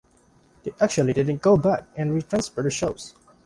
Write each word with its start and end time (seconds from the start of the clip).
They 0.63 0.73
actually 0.81 1.13
didn't 1.13 1.43
go 1.43 1.57
back 1.57 1.83
and 1.95 2.19
retransfer 2.19 2.63
the 2.63 2.71
shows. 2.71 3.13